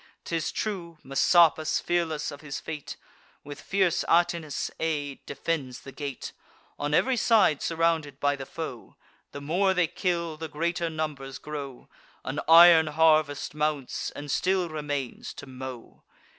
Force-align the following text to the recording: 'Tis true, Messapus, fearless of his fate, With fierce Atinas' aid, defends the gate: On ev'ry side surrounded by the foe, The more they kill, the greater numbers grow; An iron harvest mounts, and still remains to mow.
'Tis 0.25 0.51
true, 0.51 0.97
Messapus, 1.03 1.79
fearless 1.79 2.31
of 2.31 2.41
his 2.41 2.59
fate, 2.59 2.97
With 3.43 3.61
fierce 3.61 4.03
Atinas' 4.09 4.71
aid, 4.79 5.23
defends 5.27 5.81
the 5.81 5.91
gate: 5.91 6.31
On 6.79 6.95
ev'ry 6.95 7.15
side 7.15 7.61
surrounded 7.61 8.19
by 8.19 8.35
the 8.35 8.47
foe, 8.47 8.95
The 9.31 9.41
more 9.41 9.75
they 9.75 9.85
kill, 9.85 10.37
the 10.37 10.47
greater 10.49 10.89
numbers 10.89 11.37
grow; 11.37 11.87
An 12.25 12.39
iron 12.49 12.87
harvest 12.87 13.53
mounts, 13.53 14.09
and 14.15 14.31
still 14.31 14.69
remains 14.69 15.35
to 15.35 15.45
mow. 15.45 16.01